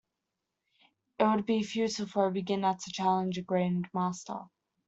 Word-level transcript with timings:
It 1.19 1.25
would 1.25 1.45
be 1.45 1.61
futile 1.61 2.07
for 2.07 2.25
a 2.25 2.31
beginner 2.31 2.73
to 2.75 2.91
challenge 2.91 3.37
a 3.37 3.43
grandmaster. 3.43 4.49